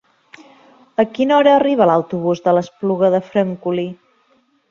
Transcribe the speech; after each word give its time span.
A 1.03 1.05
quina 1.17 1.35
hora 1.41 1.51
arriba 1.57 1.87
l'autobús 1.91 2.41
de 2.47 2.55
l'Espluga 2.59 3.13
de 3.17 3.23
Francolí? 3.27 3.87